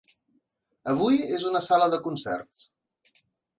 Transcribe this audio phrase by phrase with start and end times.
[0.93, 2.65] Avui, és una sala de concerts.